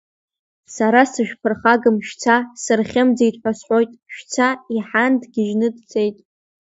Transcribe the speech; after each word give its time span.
Сара 0.75 1.01
сышәԥырхагам, 1.11 1.97
шәца, 2.07 2.35
сырхьымӡет 2.63 3.35
ҳа 3.41 3.51
сҳәот, 3.57 3.89
шәца, 4.15 4.47
иҳан, 4.75 5.13
дгьежьны 5.21 5.67
дцет. 5.75 6.15